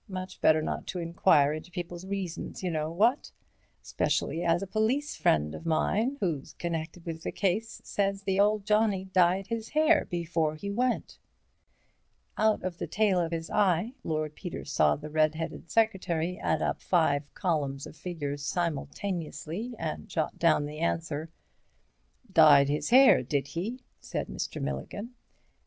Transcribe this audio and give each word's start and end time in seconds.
Much 0.07 0.41
better 0.41 0.63
not 0.63 0.95
enquire 0.95 1.53
into 1.53 1.69
people's 1.69 2.07
reasons, 2.07 2.63
y'know, 2.63 2.89
what? 2.91 3.31
Specially 3.83 4.43
as 4.43 4.63
a 4.63 4.65
police 4.65 5.15
friend 5.15 5.53
of 5.53 5.63
mine 5.63 6.17
who's 6.19 6.53
connected 6.53 7.05
with 7.05 7.21
the 7.21 7.31
case 7.31 7.79
says 7.83 8.23
the 8.23 8.39
old 8.39 8.65
johnnie 8.65 9.05
dyed 9.13 9.45
his 9.45 9.69
hair 9.69 10.07
before 10.09 10.55
he 10.55 10.71
went." 10.71 11.19
Out 12.35 12.63
of 12.63 12.79
the 12.79 12.87
tail 12.87 13.19
of 13.19 13.31
his 13.31 13.51
eye, 13.51 13.93
Lord 14.03 14.33
Peter 14.35 14.65
saw 14.65 14.95
the 14.95 15.11
red 15.11 15.35
headed 15.35 15.69
secretary 15.69 16.39
add 16.39 16.63
up 16.63 16.81
five 16.81 17.31
columns 17.35 17.85
of 17.85 17.95
figures 17.95 18.43
simultaneously 18.43 19.75
and 19.77 20.07
jot 20.09 20.39
down 20.39 20.65
the 20.65 20.79
answer. 20.79 21.29
"Dyed 22.33 22.69
his 22.69 22.89
hair, 22.89 23.21
did 23.21 23.49
he?" 23.49 23.83
said 23.99 24.29
Mr. 24.29 24.59
Milligan. 24.59 25.11